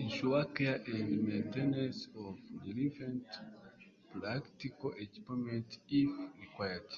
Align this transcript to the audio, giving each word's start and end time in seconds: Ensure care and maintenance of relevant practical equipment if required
Ensure 0.00 0.42
care 0.54 0.82
and 0.94 1.08
maintenance 1.28 2.00
of 2.24 2.34
relevant 2.64 3.24
practical 4.20 4.92
equipment 5.06 5.68
if 5.88 6.10
required 6.42 6.88